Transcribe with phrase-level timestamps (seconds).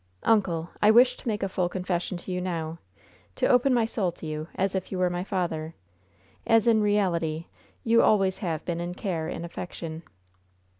[0.23, 2.79] "Uncle, I wish to make a full confession to you now
[3.35, 5.75] to open my soul to you, as if you were my father
[6.47, 7.45] as, in reality,
[7.83, 10.01] you always have been in care and affection."